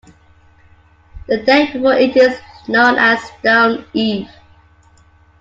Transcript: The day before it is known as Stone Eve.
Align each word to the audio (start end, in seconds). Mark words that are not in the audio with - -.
The 1.27 1.43
day 1.43 1.71
before 1.71 1.93
it 1.93 2.17
is 2.17 2.39
known 2.67 2.95
as 2.97 3.21
Stone 3.21 3.85
Eve. 3.93 4.31